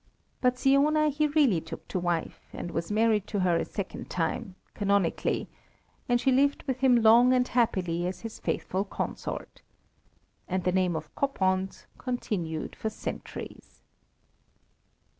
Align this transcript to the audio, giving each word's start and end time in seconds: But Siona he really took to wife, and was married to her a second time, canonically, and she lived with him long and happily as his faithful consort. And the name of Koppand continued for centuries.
But 0.41 0.57
Siona 0.57 1.09
he 1.09 1.27
really 1.27 1.61
took 1.61 1.87
to 1.89 1.99
wife, 1.99 2.41
and 2.53 2.71
was 2.71 2.91
married 2.91 3.27
to 3.27 3.41
her 3.41 3.55
a 3.55 3.63
second 3.63 4.09
time, 4.09 4.55
canonically, 4.73 5.47
and 6.09 6.19
she 6.19 6.31
lived 6.31 6.63
with 6.63 6.79
him 6.79 7.03
long 7.03 7.33
and 7.33 7.47
happily 7.47 8.07
as 8.07 8.21
his 8.21 8.39
faithful 8.39 8.83
consort. 8.83 9.61
And 10.47 10.63
the 10.63 10.71
name 10.71 10.95
of 10.95 11.13
Koppand 11.13 11.85
continued 11.99 12.75
for 12.75 12.89
centuries. 12.89 13.83